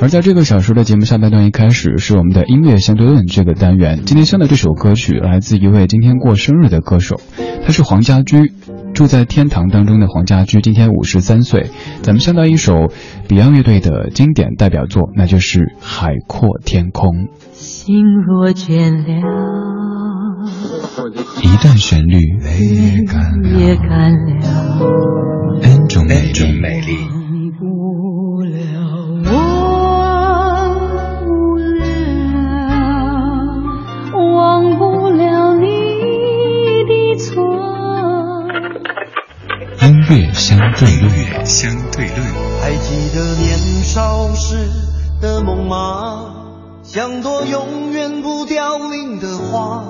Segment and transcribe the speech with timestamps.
[0.00, 4.02] 而在这个小时的节目下半段一开始是我们的音乐相对论这个单元。
[4.06, 7.20] 今天相的这首歌曲来自一位今天过生日的歌手，
[7.66, 8.52] 他是黄家驹，
[8.94, 11.70] 住在天堂当中的黄家驹，今天五十三岁。
[12.02, 12.92] 咱们相到一首
[13.28, 17.10] Beyond 乐队的经典代表作，那就是《海阔天空》。
[17.50, 19.16] 心若倦了，
[21.42, 22.20] 一段旋律
[23.58, 24.78] 也干了
[25.60, 27.17] ，N 种美丽。
[40.08, 42.18] 乐相对论，相对论。
[42.62, 44.56] 还记得年少时
[45.20, 46.34] 的梦吗？
[46.82, 49.84] 像朵永远不凋零的花，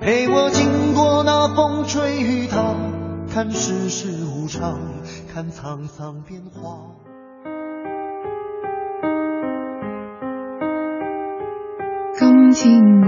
[0.00, 2.74] 陪我经过那风吹雨打，
[3.32, 4.80] 看世事无常，
[5.32, 6.78] 看沧桑变化。
[12.18, 13.06] 今天我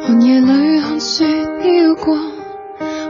[0.00, 1.24] 寒夜里看雪
[1.60, 2.31] 飘过。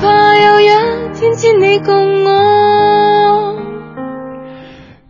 [0.00, 0.66] 怕有一
[1.14, 2.30] 天只你共我？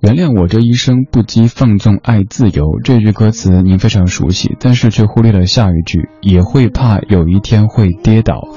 [0.00, 2.64] 原谅我这一生不羁放纵爱自由。
[2.82, 8.48] 这句歌词您非常熟悉，但是却忽略了下一句，也会怕有一天会跌倒。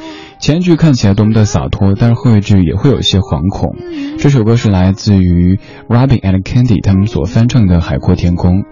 [0.43, 3.77] 前一句看起来多么的洒脱，但是后一句也会有些惶恐。
[4.19, 8.57] 这首歌是来自于 Robin and Candy 他们所翻唱的《海阔天空》。《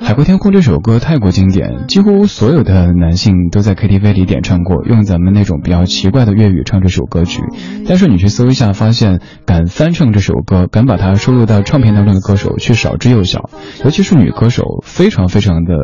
[0.00, 7.42] 海阔天空》这首歌太过经典，几乎所有的男性都在 KTV 里点唱过，用咱们那种比较奇怪的粤语唱这首歌曲。
[7.86, 13.50] 但是你去搜一下，发现敢翻唱这首歌、敢把它收录到唱片当中的歌手却少之又少，
[13.84, 15.74] 尤其是女歌手，非常非常的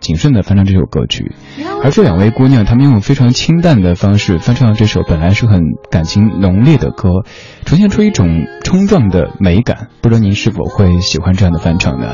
[0.00, 1.30] 谨慎的翻唱这首歌曲。
[1.84, 4.87] 而这两位姑娘，她们用非常清淡的方式翻唱这。
[4.88, 5.60] 首本来是很
[5.90, 7.10] 感情浓烈的歌，
[7.64, 12.08] 呈现出一种冲撞的美感，不知道您是否会喜欢这样的翻唱呢？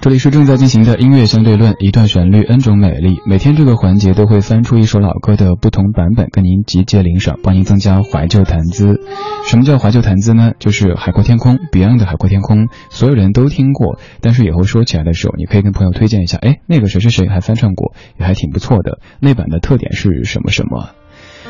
[0.00, 3.18] 这里是正在进行的音乐相对论，一段旋律，n 种美丽。
[3.26, 9.00] 每天这个环节都会翻出一首老歌的不同版本，跟您集结领赏，帮您增加怀旧谈资。
[9.44, 10.52] 什么叫怀旧谈资呢？
[10.60, 19.00] 就是《海阔天空》，Beyond 的《海阔天空》，所有人都听过，但是以后说起来的时候，你可以跟朋友推荐一下，哎，那个谁谁谁还翻唱过，也还挺不错的。
[19.18, 20.90] 那版的特点是什么什么？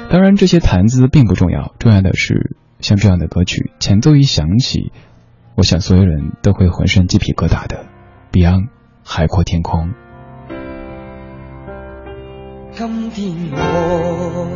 [0.09, 4.91] 当然，这些谈资并不重要，重要的是像这样的歌曲，前奏一响起，
[5.55, 7.85] 我想所有人都会浑身鸡皮疙瘩的。
[8.31, 8.69] Beyond，
[9.05, 9.95] 海阔天空。
[12.73, 14.47] 今天我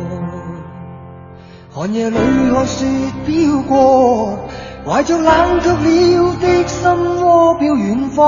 [1.71, 2.15] 寒夜里
[2.53, 2.85] 看雪
[3.25, 4.37] 飘过，
[4.85, 6.87] 怀着冷却了的心
[7.25, 8.23] 窝飘远方，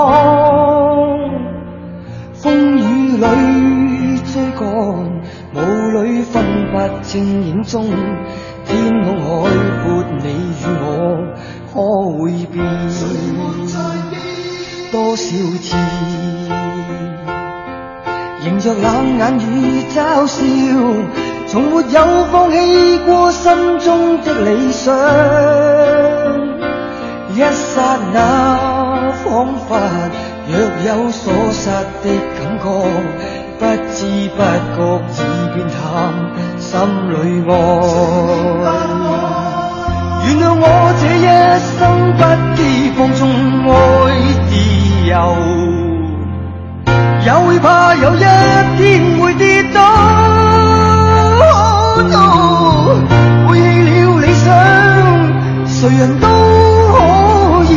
[2.34, 4.66] 风雨里追赶。
[5.54, 5.60] 雾
[6.02, 7.86] 里分不清影踪，
[8.66, 9.50] 天空海
[9.84, 10.26] 阔，你
[10.60, 10.84] 与我
[11.72, 11.74] 可
[12.18, 12.62] 会变？
[14.96, 15.76] 多少次
[18.46, 20.42] 迎着冷眼与嘲笑，
[21.50, 22.00] 从没有
[22.32, 22.56] 放弃
[23.00, 24.96] 过心中的理想。
[27.34, 29.26] 一刹那，仿
[29.68, 29.76] 佛
[30.48, 30.54] 若
[30.88, 31.70] 有所失
[32.02, 32.06] 的
[32.40, 32.66] 感觉。
[33.60, 34.00] 不知
[34.38, 34.40] 不
[34.72, 34.80] 觉
[35.20, 35.78] 已变淡，
[36.58, 36.72] 心
[37.12, 37.14] 里
[37.50, 37.52] 爱。
[40.26, 40.64] 原谅我
[41.02, 41.28] 这一
[41.76, 41.78] 生
[42.18, 42.22] 不
[42.56, 42.60] 羁
[45.16, 45.32] 自由，
[47.24, 49.80] 也会怕有一天会跌倒。
[53.48, 54.54] 背弃了理想，
[55.66, 57.74] 谁人都可以，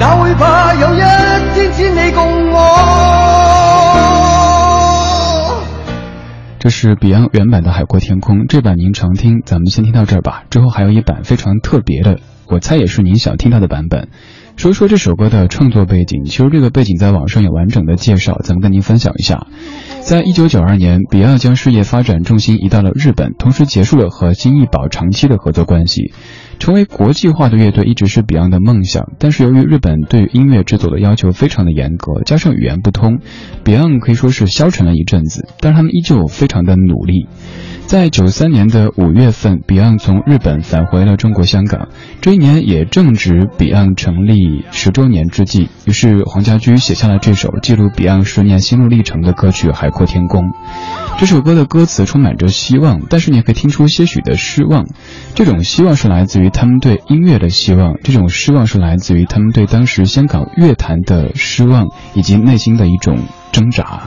[0.00, 2.56] 哪会怕有一天只你共我？
[6.58, 10.42] 这是 Beyond 原版的《海阔天空》，这版您常听，咱们先听到这儿吧。
[10.50, 14.08] 之后还有一版非常特别的，我猜也是您想听到的版本。
[14.56, 19.46] 说说这首歌的创作背景，其实这个背景在网上有完整的介绍，咱们跟您分享一下。
[20.00, 26.14] 在一九九二年比尔将事业发展重心移到了日本，同时结束了和金艺宝长期的合作关系。
[26.58, 33.18] 成为国际化的乐队一直是 Beyond 的梦想，但是由于日本对音乐制作的要求非常的严格，加上语言不通
[33.64, 35.48] ，Beyond 可以说是消沉了一阵子。
[35.60, 37.28] 但是他们依旧非常的努力。
[37.86, 41.88] 在九三年的五月份，Beyond 从日本返回了中国香港。
[42.20, 50.42] 这一年也正值 Beyond 成立十周年之际，于是黄家驹写下了这首记录 Beyond 十年心路历程的歌曲《海阔天空》。
[51.18, 54.86] 这首歌的歌词充满着希望，但是你也可以听出些许的失望。
[55.34, 63.18] 这种希望是来自于他们对音乐的希望，这种失望是来自于他们对当时香港乐坛的失望，以及内心的一种
[63.50, 64.02] 挣扎。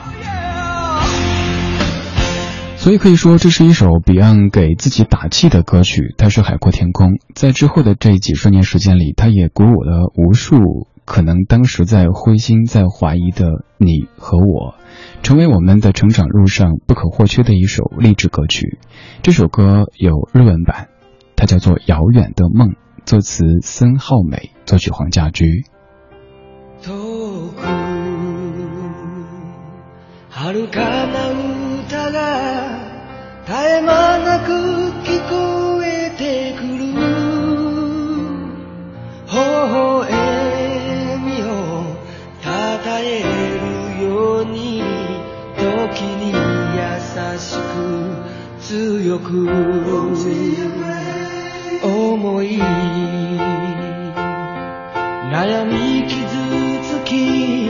[2.76, 6.14] 所以可以说，这是一首 Beyond 给自己打气的歌曲。
[6.16, 7.08] 它是《海阔天空》。
[7.34, 14.74] 在之后的这几十年时间里，它也鼓舞了无数可能当时在灰心、在怀疑的你和我，
[15.22, 18.78] 成为我们的成长路上不可或缺的一首励志歌曲。
[19.22, 20.88] 这首歌有日文版，
[21.36, 22.68] 它叫做《遥远的梦》，
[23.04, 25.64] 作词森浩美，作曲黄家驹。
[43.18, 44.82] るように
[45.56, 46.38] 時に優
[47.38, 47.60] しく
[48.60, 49.48] 強く
[51.82, 52.58] 思い
[55.32, 56.18] 悩み傷
[56.82, 57.68] つき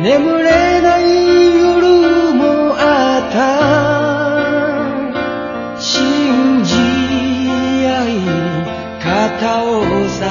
[0.00, 3.34] 眠れない夜もあった
[5.80, 6.74] 信じ
[7.86, 8.10] 合い
[9.02, 10.22] 肩を支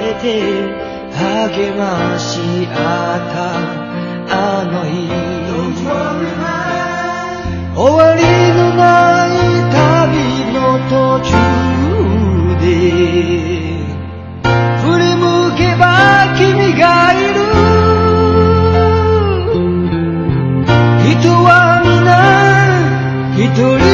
[0.00, 2.38] えて励まし
[2.70, 2.78] 合
[3.18, 3.36] った
[4.30, 5.08] あの日。
[7.74, 8.22] 終わり
[8.54, 9.30] のない
[9.70, 9.76] 旅
[10.52, 10.56] の
[10.88, 10.94] 途
[11.24, 11.30] 中
[12.60, 12.64] で。
[14.82, 15.22] 振り向
[15.56, 15.82] けば
[16.36, 17.36] 君がいる。
[21.20, 22.08] 人は皆
[23.44, 23.87] 一人。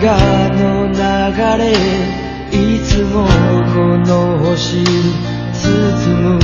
[0.00, 0.94] 河の流
[1.58, 1.72] れ
[2.52, 5.64] いつもこの星包
[6.34, 6.38] む。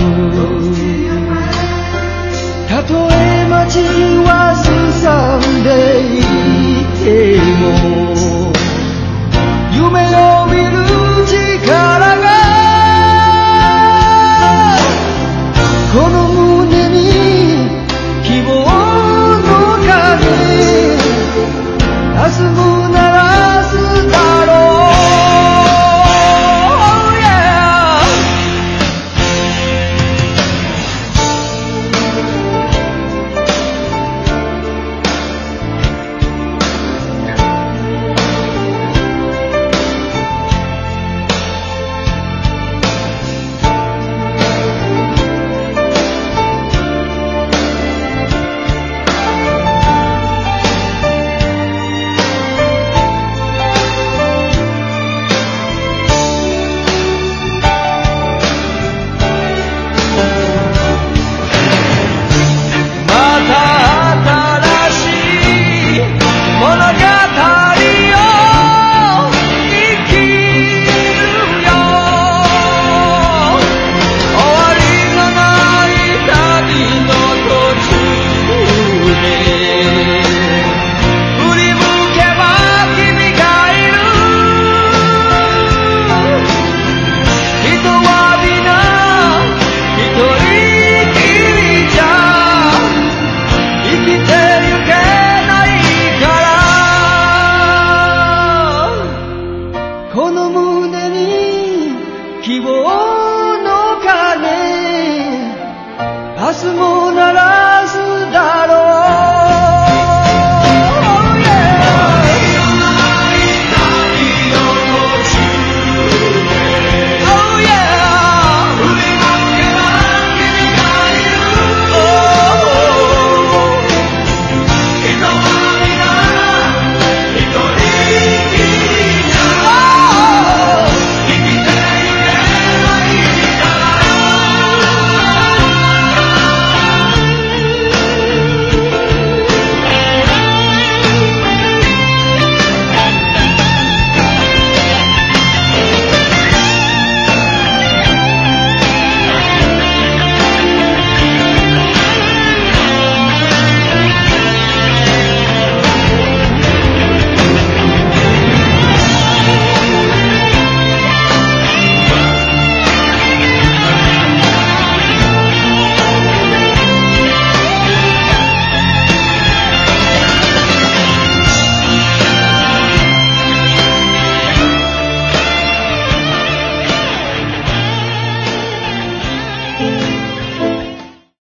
[2.69, 3.79] たとえ街
[4.27, 4.65] はす
[5.01, 5.69] さんで
[6.19, 6.27] い
[7.05, 7.07] て
[7.61, 7.63] も
[9.73, 10.84] 夢を見る